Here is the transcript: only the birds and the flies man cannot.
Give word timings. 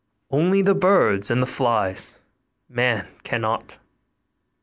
only 0.31 0.63
the 0.63 0.73
birds 0.73 1.29
and 1.29 1.43
the 1.43 1.45
flies 1.45 2.17
man 2.67 3.07
cannot. 3.21 3.77